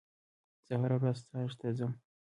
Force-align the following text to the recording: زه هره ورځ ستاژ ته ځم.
زه 0.67 0.73
هره 0.81 0.95
ورځ 0.99 1.17
ستاژ 1.23 1.51
ته 1.59 1.67
ځم. 1.77 1.91